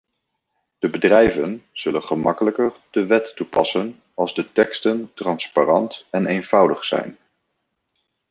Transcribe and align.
De 0.79 0.89
bedrijven 0.89 1.63
zullen 1.71 2.03
gemakkelijker 2.03 2.73
de 2.91 3.05
wet 3.05 3.35
toepassen 3.35 4.01
als 4.13 4.33
de 4.33 4.51
teksten 4.51 5.11
transparant 5.13 6.05
en 6.11 6.25
eenvoudig 6.25 6.83
zijn. 6.85 7.17